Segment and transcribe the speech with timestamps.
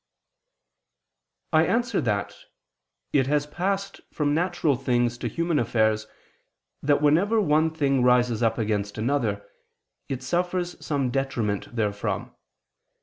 [1.53, 2.35] I answer that,
[3.13, 6.07] It has passed from natural things to human affairs
[6.81, 9.47] that whenever one thing rises up against another,
[10.09, 12.31] it suffers some detriment therefrom.